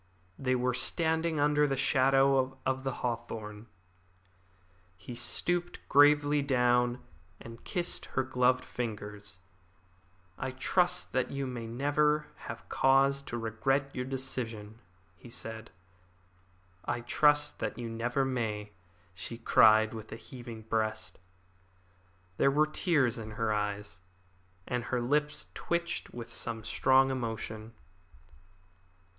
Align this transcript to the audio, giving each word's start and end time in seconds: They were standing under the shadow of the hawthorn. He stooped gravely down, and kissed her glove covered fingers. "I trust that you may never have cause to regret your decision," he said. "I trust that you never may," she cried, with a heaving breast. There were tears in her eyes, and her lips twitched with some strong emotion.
They 0.39 0.55
were 0.55 0.73
standing 0.73 1.39
under 1.39 1.67
the 1.67 1.77
shadow 1.77 2.57
of 2.65 2.83
the 2.83 2.91
hawthorn. 3.05 3.67
He 4.97 5.13
stooped 5.13 5.77
gravely 5.89 6.41
down, 6.41 7.03
and 7.39 7.63
kissed 7.63 8.05
her 8.17 8.23
glove 8.23 8.61
covered 8.61 8.67
fingers. 8.73 9.37
"I 10.39 10.49
trust 10.53 11.11
that 11.11 11.29
you 11.29 11.45
may 11.45 11.67
never 11.67 12.25
have 12.47 12.67
cause 12.67 13.21
to 13.21 13.37
regret 13.37 13.91
your 13.93 14.05
decision," 14.05 14.79
he 15.17 15.29
said. 15.29 15.69
"I 16.83 17.01
trust 17.01 17.59
that 17.59 17.77
you 17.77 17.87
never 17.87 18.25
may," 18.25 18.71
she 19.13 19.37
cried, 19.37 19.93
with 19.93 20.11
a 20.11 20.15
heaving 20.15 20.63
breast. 20.63 21.19
There 22.37 22.49
were 22.49 22.65
tears 22.65 23.19
in 23.19 23.29
her 23.37 23.53
eyes, 23.53 23.99
and 24.67 24.85
her 24.85 24.99
lips 24.99 25.49
twitched 25.53 26.11
with 26.11 26.33
some 26.33 26.63
strong 26.63 27.11
emotion. 27.11 27.73